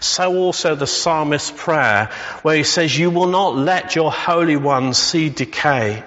So 0.00 0.36
also 0.36 0.74
the 0.74 0.86
psalmist's 0.86 1.50
prayer, 1.50 2.10
where 2.42 2.56
he 2.56 2.64
says, 2.64 2.96
You 2.96 3.10
will 3.10 3.28
not 3.28 3.56
let 3.56 3.94
your 3.96 4.12
Holy 4.12 4.56
One 4.56 4.94
see 4.94 5.28
decay. 5.28 6.04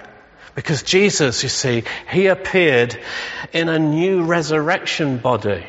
Because 0.54 0.82
Jesus, 0.82 1.42
you 1.42 1.48
see, 1.48 1.84
he 2.10 2.26
appeared 2.26 2.98
in 3.52 3.68
a 3.68 3.78
new 3.78 4.24
resurrection 4.24 5.18
body. 5.18 5.66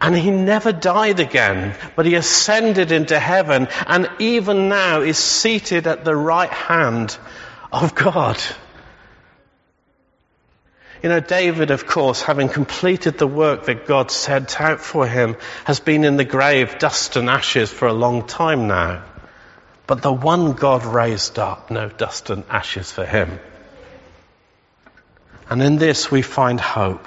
And 0.00 0.16
he 0.16 0.30
never 0.30 0.72
died 0.72 1.18
again, 1.18 1.74
but 1.96 2.06
he 2.06 2.14
ascended 2.14 2.92
into 2.92 3.18
heaven 3.18 3.68
and 3.86 4.08
even 4.20 4.68
now 4.68 5.00
is 5.00 5.18
seated 5.18 5.86
at 5.88 6.04
the 6.04 6.14
right 6.14 6.50
hand 6.50 7.18
of 7.72 7.94
God. 7.94 8.40
You 11.02 11.08
know, 11.08 11.20
David, 11.20 11.70
of 11.70 11.86
course, 11.86 12.22
having 12.22 12.48
completed 12.48 13.18
the 13.18 13.26
work 13.26 13.66
that 13.66 13.86
God 13.86 14.10
set 14.10 14.60
out 14.60 14.80
for 14.80 15.06
him, 15.06 15.36
has 15.64 15.78
been 15.78 16.04
in 16.04 16.16
the 16.16 16.24
grave, 16.24 16.78
dust 16.78 17.14
and 17.16 17.30
ashes 17.30 17.70
for 17.70 17.86
a 17.86 17.92
long 17.92 18.26
time 18.26 18.66
now. 18.66 19.04
But 19.86 20.02
the 20.02 20.12
one 20.12 20.54
God 20.54 20.84
raised 20.84 21.38
up, 21.38 21.70
no 21.70 21.88
dust 21.88 22.30
and 22.30 22.44
ashes 22.50 22.90
for 22.90 23.06
him. 23.06 23.38
And 25.48 25.62
in 25.62 25.76
this 25.76 26.10
we 26.10 26.22
find 26.22 26.60
hope. 26.60 27.06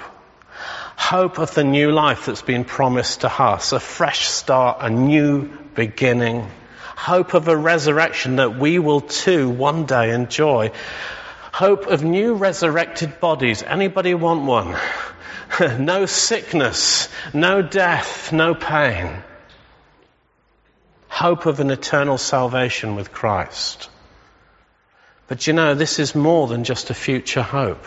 Hope 0.96 1.38
of 1.38 1.54
the 1.54 1.64
new 1.64 1.92
life 1.92 2.26
that's 2.26 2.42
been 2.42 2.64
promised 2.64 3.20
to 3.20 3.30
us, 3.30 3.72
a 3.72 3.80
fresh 3.80 4.26
start, 4.26 4.78
a 4.80 4.88
new 4.88 5.50
beginning. 5.74 6.48
Hope 6.96 7.34
of 7.34 7.48
a 7.48 7.56
resurrection 7.56 8.36
that 8.36 8.58
we 8.58 8.78
will 8.78 9.00
too 9.00 9.50
one 9.50 9.84
day 9.84 10.12
enjoy. 10.14 10.72
Hope 11.52 11.86
of 11.86 12.02
new 12.02 12.34
resurrected 12.34 13.20
bodies. 13.20 13.62
Anybody 13.62 14.14
want 14.14 14.44
one? 14.44 14.74
no 15.84 16.06
sickness, 16.06 17.10
no 17.34 17.60
death, 17.60 18.32
no 18.32 18.54
pain. 18.54 19.22
Hope 21.08 21.44
of 21.44 21.60
an 21.60 21.70
eternal 21.70 22.16
salvation 22.16 22.96
with 22.96 23.12
Christ. 23.12 23.90
But 25.28 25.46
you 25.46 25.52
know, 25.52 25.74
this 25.74 25.98
is 25.98 26.14
more 26.14 26.46
than 26.46 26.64
just 26.64 26.88
a 26.88 26.94
future 26.94 27.42
hope. 27.42 27.84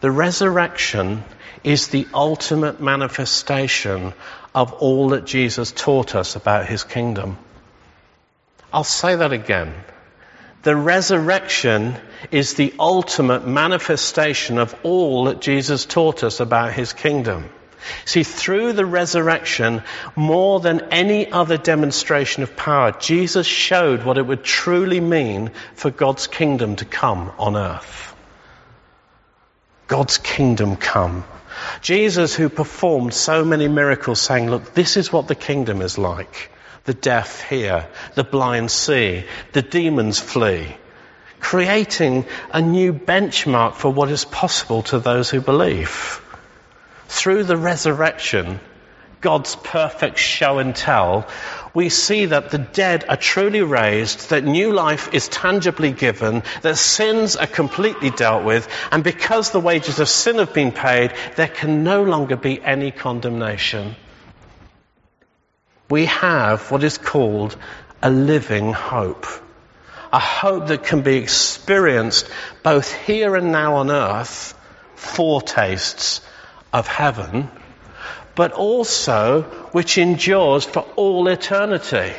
The 0.00 0.10
resurrection 0.10 1.22
is 1.62 1.88
the 1.88 2.08
ultimate 2.12 2.80
manifestation 2.80 4.14
of 4.52 4.72
all 4.72 5.10
that 5.10 5.26
Jesus 5.26 5.70
taught 5.70 6.16
us 6.16 6.34
about 6.34 6.66
his 6.66 6.82
kingdom. 6.82 7.38
I'll 8.72 8.84
say 8.84 9.14
that 9.14 9.32
again. 9.32 9.72
The 10.66 10.74
resurrection 10.74 11.94
is 12.32 12.54
the 12.54 12.74
ultimate 12.76 13.46
manifestation 13.46 14.58
of 14.58 14.74
all 14.82 15.26
that 15.26 15.40
Jesus 15.40 15.86
taught 15.86 16.24
us 16.24 16.40
about 16.40 16.72
his 16.72 16.92
kingdom. 16.92 17.48
See, 18.04 18.24
through 18.24 18.72
the 18.72 18.84
resurrection, 18.84 19.84
more 20.16 20.58
than 20.58 20.88
any 20.90 21.30
other 21.30 21.56
demonstration 21.56 22.42
of 22.42 22.56
power, 22.56 22.90
Jesus 22.90 23.46
showed 23.46 24.02
what 24.02 24.18
it 24.18 24.26
would 24.26 24.42
truly 24.42 24.98
mean 24.98 25.52
for 25.76 25.92
God's 25.92 26.26
kingdom 26.26 26.74
to 26.74 26.84
come 26.84 27.30
on 27.38 27.56
earth. 27.56 28.16
God's 29.86 30.18
kingdom 30.18 30.74
come. 30.74 31.22
Jesus, 31.80 32.34
who 32.34 32.48
performed 32.48 33.14
so 33.14 33.44
many 33.44 33.68
miracles, 33.68 34.20
saying, 34.20 34.50
Look, 34.50 34.74
this 34.74 34.96
is 34.96 35.12
what 35.12 35.28
the 35.28 35.36
kingdom 35.36 35.80
is 35.80 35.96
like. 35.96 36.50
The 36.86 36.94
deaf 36.94 37.42
hear, 37.42 37.88
the 38.14 38.24
blind 38.24 38.70
see, 38.70 39.24
the 39.52 39.62
demons 39.62 40.18
flee. 40.18 40.76
Creating 41.40 42.24
a 42.52 42.62
new 42.62 42.92
benchmark 42.92 43.74
for 43.74 43.92
what 43.92 44.10
is 44.10 44.24
possible 44.24 44.82
to 44.84 44.98
those 45.00 45.28
who 45.28 45.40
believe. 45.40 46.20
Through 47.08 47.44
the 47.44 47.56
resurrection, 47.56 48.60
God's 49.20 49.56
perfect 49.56 50.18
show 50.18 50.58
and 50.58 50.74
tell, 50.76 51.26
we 51.74 51.88
see 51.88 52.26
that 52.26 52.50
the 52.50 52.58
dead 52.58 53.04
are 53.08 53.16
truly 53.16 53.62
raised, 53.62 54.30
that 54.30 54.44
new 54.44 54.72
life 54.72 55.12
is 55.12 55.28
tangibly 55.28 55.92
given, 55.92 56.44
that 56.62 56.76
sins 56.76 57.34
are 57.34 57.46
completely 57.46 58.10
dealt 58.10 58.44
with, 58.44 58.68
and 58.92 59.02
because 59.02 59.50
the 59.50 59.60
wages 59.60 59.98
of 59.98 60.08
sin 60.08 60.36
have 60.36 60.54
been 60.54 60.72
paid, 60.72 61.12
there 61.34 61.48
can 61.48 61.82
no 61.82 62.04
longer 62.04 62.36
be 62.36 62.62
any 62.62 62.92
condemnation. 62.92 63.96
We 65.88 66.06
have 66.06 66.70
what 66.70 66.82
is 66.82 66.98
called 66.98 67.56
a 68.02 68.10
living 68.10 68.72
hope. 68.72 69.26
A 70.12 70.18
hope 70.18 70.68
that 70.68 70.84
can 70.84 71.02
be 71.02 71.16
experienced 71.16 72.28
both 72.62 72.92
here 72.92 73.36
and 73.36 73.52
now 73.52 73.76
on 73.76 73.90
earth, 73.90 74.54
foretastes 74.96 76.22
of 76.72 76.88
heaven, 76.88 77.50
but 78.34 78.52
also 78.52 79.42
which 79.72 79.98
endures 79.98 80.64
for 80.64 80.80
all 80.96 81.28
eternity. 81.28 82.12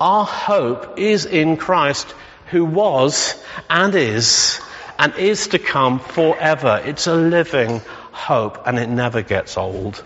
Our 0.00 0.24
hope 0.24 0.98
is 0.98 1.26
in 1.26 1.56
Christ 1.56 2.14
who 2.50 2.64
was 2.64 3.34
and 3.68 3.94
is 3.94 4.60
and 4.98 5.14
is 5.16 5.48
to 5.48 5.58
come 5.58 5.98
forever. 5.98 6.80
It's 6.84 7.06
a 7.06 7.14
living 7.14 7.80
hope 8.12 8.66
and 8.66 8.78
it 8.78 8.88
never 8.88 9.22
gets 9.22 9.56
old. 9.56 10.04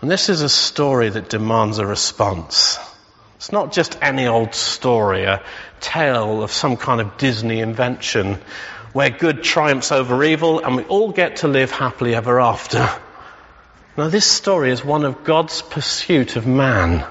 And 0.00 0.10
this 0.10 0.28
is 0.28 0.42
a 0.42 0.48
story 0.48 1.08
that 1.08 1.30
demands 1.30 1.78
a 1.78 1.86
response. 1.86 2.78
It's 3.36 3.52
not 3.52 3.72
just 3.72 3.98
any 4.02 4.26
old 4.26 4.54
story, 4.54 5.24
a 5.24 5.42
tale 5.80 6.42
of 6.42 6.50
some 6.50 6.76
kind 6.76 7.00
of 7.00 7.16
Disney 7.16 7.60
invention 7.60 8.38
where 8.92 9.10
good 9.10 9.42
triumphs 9.42 9.92
over 9.92 10.24
evil 10.24 10.60
and 10.60 10.76
we 10.76 10.84
all 10.84 11.12
get 11.12 11.36
to 11.36 11.48
live 11.48 11.70
happily 11.70 12.14
ever 12.14 12.40
after. 12.40 12.88
Now 13.96 14.08
this 14.08 14.26
story 14.26 14.70
is 14.70 14.84
one 14.84 15.04
of 15.04 15.24
God's 15.24 15.62
pursuit 15.62 16.36
of 16.36 16.46
man. 16.46 17.06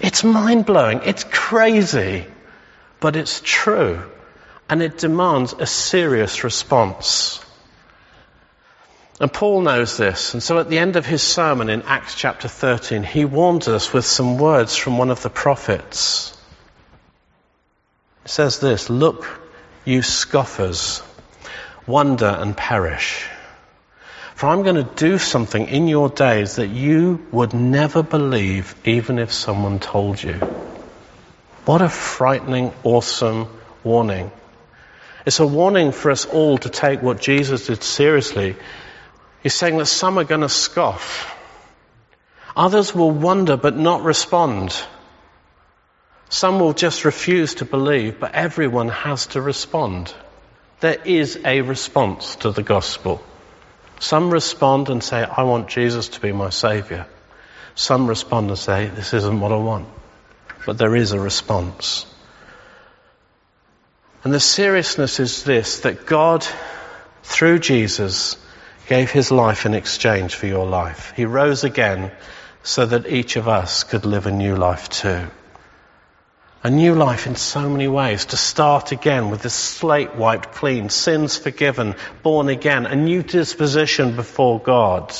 It's 0.00 0.24
mind 0.24 0.66
blowing. 0.66 1.00
It's 1.04 1.24
crazy. 1.24 2.26
But 3.00 3.16
it's 3.16 3.40
true. 3.44 4.02
And 4.68 4.82
it 4.82 4.98
demands 4.98 5.52
a 5.52 5.66
serious 5.66 6.42
response. 6.42 7.43
And 9.20 9.32
Paul 9.32 9.62
knows 9.62 9.96
this. 9.96 10.34
And 10.34 10.42
so 10.42 10.58
at 10.58 10.68
the 10.68 10.78
end 10.78 10.96
of 10.96 11.06
his 11.06 11.22
sermon 11.22 11.68
in 11.68 11.82
Acts 11.82 12.14
chapter 12.14 12.48
13, 12.48 13.04
he 13.04 13.24
warns 13.24 13.68
us 13.68 13.92
with 13.92 14.04
some 14.04 14.38
words 14.38 14.76
from 14.76 14.98
one 14.98 15.10
of 15.10 15.22
the 15.22 15.30
prophets. 15.30 16.36
He 18.24 18.28
says 18.28 18.58
this, 18.58 18.90
look 18.90 19.40
you 19.84 20.02
scoffers, 20.02 21.02
wonder 21.86 22.26
and 22.26 22.56
perish. 22.56 23.26
For 24.34 24.46
I'm 24.46 24.62
going 24.62 24.76
to 24.76 24.94
do 24.96 25.18
something 25.18 25.68
in 25.68 25.86
your 25.86 26.08
days 26.08 26.56
that 26.56 26.68
you 26.68 27.24
would 27.30 27.54
never 27.54 28.02
believe 28.02 28.74
even 28.84 29.18
if 29.18 29.32
someone 29.32 29.78
told 29.78 30.22
you. 30.22 30.34
What 31.66 31.82
a 31.82 31.88
frightening, 31.88 32.72
awesome 32.82 33.46
warning. 33.84 34.32
It's 35.24 35.40
a 35.40 35.46
warning 35.46 35.92
for 35.92 36.10
us 36.10 36.26
all 36.26 36.58
to 36.58 36.68
take 36.68 37.00
what 37.00 37.20
Jesus 37.20 37.68
did 37.68 37.82
seriously. 37.82 38.56
He's 39.44 39.54
saying 39.54 39.76
that 39.76 39.86
some 39.86 40.18
are 40.18 40.24
going 40.24 40.40
to 40.40 40.48
scoff. 40.48 41.30
Others 42.56 42.94
will 42.94 43.10
wonder 43.10 43.58
but 43.58 43.76
not 43.76 44.02
respond. 44.02 44.74
Some 46.30 46.58
will 46.58 46.72
just 46.72 47.04
refuse 47.04 47.56
to 47.56 47.66
believe, 47.66 48.18
but 48.18 48.34
everyone 48.34 48.88
has 48.88 49.26
to 49.28 49.42
respond. 49.42 50.12
There 50.80 50.98
is 51.04 51.38
a 51.44 51.60
response 51.60 52.36
to 52.36 52.52
the 52.52 52.62
gospel. 52.62 53.22
Some 54.00 54.30
respond 54.30 54.88
and 54.88 55.04
say, 55.04 55.22
I 55.22 55.42
want 55.42 55.68
Jesus 55.68 56.08
to 56.08 56.20
be 56.20 56.32
my 56.32 56.48
savior. 56.48 57.06
Some 57.74 58.06
respond 58.06 58.48
and 58.48 58.58
say, 58.58 58.86
this 58.86 59.12
isn't 59.12 59.40
what 59.40 59.52
I 59.52 59.56
want. 59.56 59.88
but 60.64 60.78
there 60.78 60.96
is 60.96 61.12
a 61.12 61.20
response. 61.20 62.06
And 64.22 64.32
the 64.32 64.40
seriousness 64.40 65.20
is 65.20 65.44
this, 65.44 65.80
that 65.80 66.06
God, 66.06 66.46
through 67.22 67.58
Jesus, 67.58 68.38
gave 68.86 69.10
his 69.10 69.30
life 69.30 69.66
in 69.66 69.74
exchange 69.74 70.34
for 70.34 70.46
your 70.46 70.66
life. 70.66 71.12
He 71.16 71.24
rose 71.24 71.64
again 71.64 72.12
so 72.62 72.86
that 72.86 73.06
each 73.06 73.36
of 73.36 73.48
us 73.48 73.84
could 73.84 74.06
live 74.06 74.26
a 74.26 74.32
new 74.32 74.56
life 74.56 74.88
too. 74.88 75.26
A 76.62 76.70
new 76.70 76.94
life 76.94 77.26
in 77.26 77.36
so 77.36 77.68
many 77.68 77.88
ways, 77.88 78.26
to 78.26 78.38
start 78.38 78.90
again 78.90 79.30
with 79.30 79.42
the 79.42 79.50
slate 79.50 80.14
wiped 80.14 80.52
clean, 80.52 80.88
sins 80.88 81.36
forgiven, 81.36 81.94
born 82.22 82.48
again, 82.48 82.86
a 82.86 82.96
new 82.96 83.22
disposition 83.22 84.16
before 84.16 84.60
God, 84.60 85.14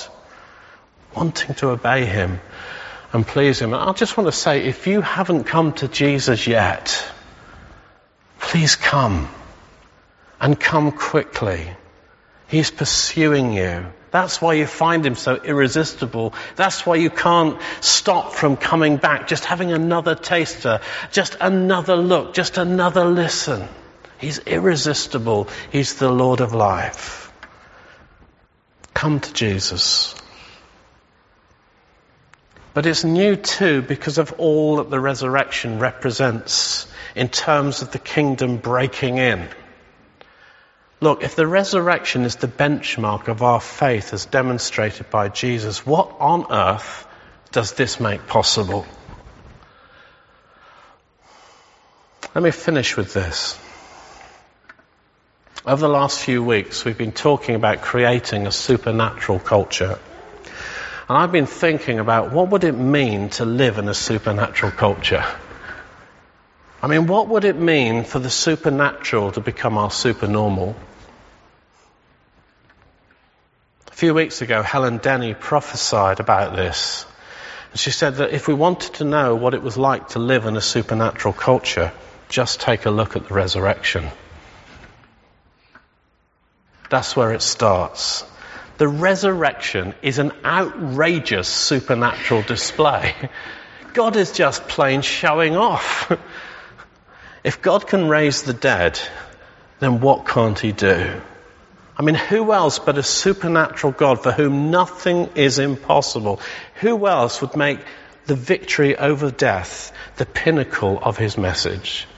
wanting 1.14 1.54
to 1.56 1.68
obey 1.68 2.06
Him 2.06 2.40
and 3.12 3.26
please 3.26 3.60
Him. 3.60 3.74
I 3.74 3.92
just 3.92 4.16
want 4.16 4.28
to 4.28 4.32
say, 4.32 4.64
if 4.64 4.86
you 4.86 5.02
haven't 5.02 5.44
come 5.44 5.74
to 5.74 5.88
Jesus 5.88 6.46
yet, 6.46 7.04
please 8.40 8.76
come 8.76 9.28
and 10.40 10.58
come 10.58 10.92
quickly. 10.92 11.68
He's 12.48 12.70
pursuing 12.70 13.52
you. 13.52 13.86
That's 14.10 14.40
why 14.40 14.54
you 14.54 14.66
find 14.66 15.04
him 15.04 15.16
so 15.16 15.34
irresistible. 15.34 16.34
That's 16.54 16.86
why 16.86 16.96
you 16.96 17.10
can't 17.10 17.60
stop 17.80 18.32
from 18.32 18.56
coming 18.56 18.96
back, 18.96 19.26
just 19.26 19.44
having 19.44 19.72
another 19.72 20.14
taster, 20.14 20.80
just 21.10 21.36
another 21.40 21.96
look, 21.96 22.32
just 22.32 22.56
another 22.56 23.04
listen. 23.04 23.68
He's 24.18 24.38
irresistible. 24.38 25.48
He's 25.72 25.94
the 25.96 26.10
Lord 26.10 26.40
of 26.40 26.54
life. 26.54 27.32
Come 28.94 29.18
to 29.18 29.32
Jesus. 29.32 30.14
But 32.72 32.86
it's 32.86 33.04
new 33.04 33.36
too 33.36 33.82
because 33.82 34.18
of 34.18 34.34
all 34.38 34.76
that 34.76 34.90
the 34.90 35.00
resurrection 35.00 35.78
represents 35.78 36.86
in 37.14 37.28
terms 37.28 37.82
of 37.82 37.90
the 37.90 37.98
kingdom 37.98 38.58
breaking 38.58 39.18
in. 39.18 39.48
Look, 41.04 41.22
if 41.22 41.36
the 41.36 41.46
resurrection 41.46 42.22
is 42.22 42.36
the 42.36 42.48
benchmark 42.48 43.28
of 43.28 43.42
our 43.42 43.60
faith 43.60 44.14
as 44.14 44.24
demonstrated 44.24 45.10
by 45.10 45.28
Jesus, 45.28 45.84
what 45.84 46.16
on 46.18 46.46
earth 46.50 47.06
does 47.52 47.74
this 47.74 48.00
make 48.00 48.26
possible? 48.26 48.86
Let 52.34 52.42
me 52.42 52.50
finish 52.52 52.96
with 52.96 53.12
this. 53.12 53.60
Over 55.66 55.82
the 55.82 55.92
last 55.92 56.20
few 56.20 56.42
weeks, 56.42 56.86
we've 56.86 56.96
been 56.96 57.12
talking 57.12 57.54
about 57.54 57.82
creating 57.82 58.46
a 58.46 58.50
supernatural 58.50 59.40
culture. 59.40 59.98
And 61.06 61.18
I've 61.18 61.32
been 61.32 61.44
thinking 61.44 61.98
about 61.98 62.32
what 62.32 62.48
would 62.48 62.64
it 62.64 62.78
mean 62.78 63.28
to 63.36 63.44
live 63.44 63.76
in 63.76 63.90
a 63.90 63.94
supernatural 63.94 64.72
culture? 64.72 65.26
I 66.80 66.86
mean, 66.86 67.06
what 67.06 67.28
would 67.28 67.44
it 67.44 67.56
mean 67.56 68.04
for 68.04 68.20
the 68.20 68.30
supernatural 68.30 69.32
to 69.32 69.40
become 69.42 69.76
our 69.76 69.90
supernormal? 69.90 70.74
A 73.93 73.93
few 74.04 74.12
weeks 74.12 74.42
ago, 74.42 74.60
Helen 74.60 74.98
Denny 74.98 75.32
prophesied 75.32 76.20
about 76.20 76.54
this. 76.54 77.06
And 77.70 77.80
she 77.80 77.90
said 77.90 78.16
that 78.16 78.34
if 78.34 78.46
we 78.46 78.52
wanted 78.52 78.92
to 78.96 79.04
know 79.04 79.34
what 79.34 79.54
it 79.54 79.62
was 79.62 79.78
like 79.78 80.08
to 80.08 80.18
live 80.18 80.44
in 80.44 80.58
a 80.58 80.60
supernatural 80.60 81.32
culture, 81.32 81.90
just 82.28 82.60
take 82.60 82.84
a 82.84 82.90
look 82.90 83.16
at 83.16 83.28
the 83.28 83.32
resurrection. 83.32 84.10
That's 86.90 87.16
where 87.16 87.32
it 87.32 87.40
starts. 87.40 88.24
The 88.76 88.88
resurrection 88.88 89.94
is 90.02 90.18
an 90.18 90.32
outrageous 90.44 91.48
supernatural 91.48 92.42
display. 92.42 93.14
God 93.94 94.16
is 94.16 94.32
just 94.32 94.68
plain 94.68 95.00
showing 95.00 95.56
off. 95.56 96.12
if 97.42 97.62
God 97.62 97.86
can 97.86 98.10
raise 98.10 98.42
the 98.42 98.52
dead, 98.52 99.00
then 99.80 100.02
what 100.02 100.26
can't 100.26 100.58
he 100.58 100.72
do? 100.72 101.22
I 101.96 102.02
mean, 102.02 102.16
who 102.16 102.52
else 102.52 102.78
but 102.78 102.98
a 102.98 103.02
supernatural 103.02 103.92
God 103.92 104.22
for 104.22 104.32
whom 104.32 104.70
nothing 104.70 105.30
is 105.36 105.58
impossible? 105.58 106.40
Who 106.76 107.06
else 107.06 107.40
would 107.40 107.56
make 107.56 107.78
the 108.26 108.34
victory 108.34 108.96
over 108.96 109.30
death 109.30 109.92
the 110.16 110.26
pinnacle 110.26 110.98
of 111.00 111.16
his 111.16 111.38
message? 111.38 112.08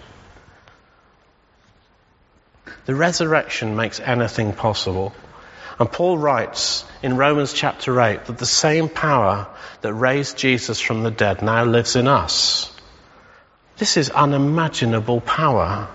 The 2.86 2.94
resurrection 2.94 3.76
makes 3.76 4.00
anything 4.00 4.54
possible. 4.54 5.12
And 5.78 5.92
Paul 5.92 6.16
writes 6.16 6.84
in 7.02 7.18
Romans 7.18 7.52
chapter 7.52 8.00
8 8.00 8.24
that 8.26 8.38
the 8.38 8.46
same 8.46 8.88
power 8.88 9.46
that 9.82 9.92
raised 9.92 10.38
Jesus 10.38 10.80
from 10.80 11.02
the 11.02 11.10
dead 11.10 11.42
now 11.42 11.64
lives 11.64 11.96
in 11.96 12.08
us. 12.08 12.72
This 13.76 13.98
is 13.98 14.08
unimaginable 14.08 15.20
power. 15.20 15.88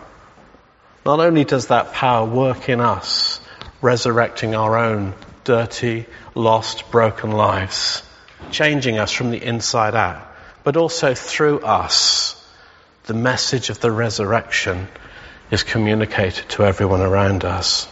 Not 1.03 1.19
only 1.19 1.45
does 1.45 1.67
that 1.67 1.93
power 1.93 2.27
work 2.27 2.69
in 2.69 2.79
us, 2.79 3.39
resurrecting 3.81 4.55
our 4.55 4.77
own 4.77 5.13
dirty, 5.43 6.05
lost, 6.35 6.91
broken 6.91 7.31
lives, 7.31 8.03
changing 8.51 8.99
us 8.99 9.11
from 9.11 9.31
the 9.31 9.43
inside 9.43 9.95
out, 9.95 10.27
but 10.63 10.77
also 10.77 11.13
through 11.13 11.59
us, 11.59 12.37
the 13.05 13.13
message 13.13 13.69
of 13.69 13.79
the 13.79 13.91
resurrection 13.91 14.87
is 15.49 15.63
communicated 15.63 16.47
to 16.49 16.63
everyone 16.63 17.01
around 17.01 17.43
us. 17.43 17.85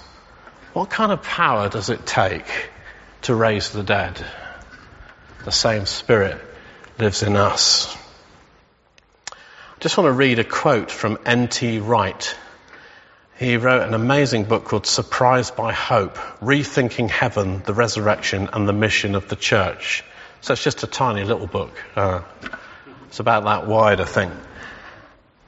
What 0.74 0.90
kind 0.90 1.12
of 1.12 1.24
power 1.24 1.68
does 1.70 1.90
it 1.90 2.06
take 2.06 2.46
to 3.24 3.36
raise 3.36 3.72
the 3.72 3.84
dead? 3.84 4.24
The 5.46 5.52
same 5.52 5.86
Spirit 5.86 6.40
lives 7.00 7.24
in 7.24 7.36
us. 7.36 7.96
I 9.32 9.80
just 9.80 9.98
want 9.98 10.08
to 10.08 10.14
read 10.14 10.40
a 10.40 10.44
quote 10.44 10.92
from 10.92 11.18
N.T. 11.26 11.80
Wright, 11.80 12.36
he 13.40 13.56
wrote 13.56 13.84
an 13.84 13.94
amazing 13.94 14.44
book 14.44 14.66
called 14.66 14.86
Surprised 14.86 15.56
by 15.56 15.72
Hope 15.72 16.18
Rethinking 16.42 17.10
Heaven, 17.10 17.64
the 17.66 17.74
Resurrection, 17.74 18.50
and 18.52 18.68
the 18.68 18.74
Mission 18.74 19.16
of 19.16 19.30
the 19.30 19.38
Church. 19.38 20.04
So 20.42 20.52
it's 20.52 20.64
just 20.64 20.84
a 20.84 20.88
tiny 20.88 21.24
little 21.24 21.48
book. 21.48 21.72
Uh, 21.96 22.22
it's 23.08 23.22
about 23.22 23.46
that 23.46 23.66
wide, 23.66 24.02
I 24.02 24.06
think. 24.06 24.34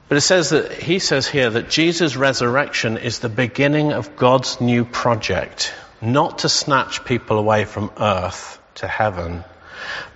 But 0.08 0.16
it 0.16 0.22
says 0.22 0.50
that, 0.50 0.72
he 0.72 1.00
says 1.00 1.28
here 1.28 1.50
that 1.50 1.68
Jesus' 1.68 2.16
resurrection 2.16 2.96
is 2.96 3.18
the 3.18 3.28
beginning 3.28 3.92
of 3.92 4.16
God's 4.16 4.58
new 4.58 4.86
project, 4.86 5.74
not 6.00 6.38
to 6.40 6.48
snatch 6.48 7.04
people 7.04 7.38
away 7.38 7.66
from 7.66 7.92
earth 7.98 8.58
to 8.76 8.88
heaven, 8.88 9.44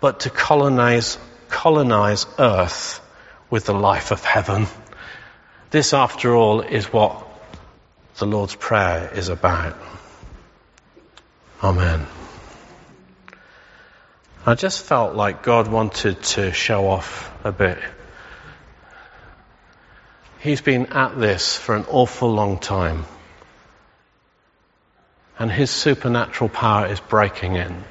but 0.01 0.21
to 0.21 0.31
colonize, 0.31 1.19
colonize 1.51 2.25
earth 2.39 3.01
with 3.51 3.67
the 3.67 3.75
life 3.75 4.13
of 4.13 4.25
heaven. 4.25 4.67
This, 5.71 5.93
after 5.93 6.35
all, 6.35 6.63
is 6.63 6.91
what 6.91 7.26
the 8.19 8.27
Lord's 8.27 8.55
Prayer 8.55 9.11
is 9.15 9.29
about. 9.29 9.77
Amen. 11.63 12.07
I 14.47 14.55
just 14.55 14.83
felt 14.83 15.15
like 15.15 15.43
God 15.43 15.69
wanted 15.69 16.23
to 16.23 16.53
show 16.53 16.89
off 16.89 17.31
a 17.45 17.53
bit. 17.53 17.79
He's 20.39 20.63
been 20.63 20.87
at 20.87 21.19
this 21.19 21.57
for 21.57 21.75
an 21.75 21.85
awful 21.91 22.33
long 22.33 22.59
time. 22.59 23.05
And 25.39 25.51
his 25.51 25.71
supernatural 25.71 26.49
power 26.49 26.87
is 26.87 27.01
breaking 27.01 27.57
in. 27.57 27.85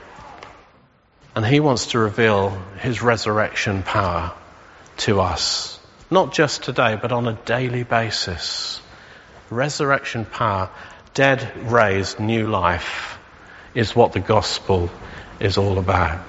And 1.35 1.45
he 1.45 1.59
wants 1.59 1.87
to 1.87 1.99
reveal 1.99 2.49
his 2.79 3.03
resurrection 3.03 3.83
power 3.83 4.33
to 4.97 5.21
us. 5.21 5.79
Not 6.09 6.33
just 6.33 6.63
today, 6.63 6.97
but 6.99 7.11
on 7.11 7.27
a 7.27 7.33
daily 7.33 7.83
basis 7.83 8.81
resurrection 9.49 10.25
power, 10.25 10.69
dead 11.13 11.71
raised, 11.71 12.19
new 12.19 12.47
life, 12.47 13.17
is 13.73 13.95
what 13.95 14.13
the 14.13 14.19
gospel 14.19 14.89
is 15.39 15.57
all 15.57 15.77
about. 15.77 16.21